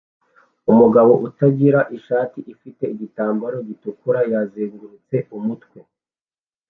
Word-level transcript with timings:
umugabo 0.71 1.11
utagira 1.27 1.79
ishati 1.97 2.39
ufite 2.53 2.83
igitambaro 2.93 3.57
gitukura 3.67 4.19
yazengurutse 4.31 5.15
umutwe 5.37 5.79